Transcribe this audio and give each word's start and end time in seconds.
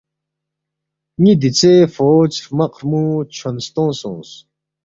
ن٘ی 1.21 1.33
دیژے 1.41 1.73
فوج 1.95 2.31
ہرمق 2.43 2.73
ہرمُو 2.77 3.03
چھون 3.35 3.55
ستونگ 3.65 3.93
سونگس 3.99 4.31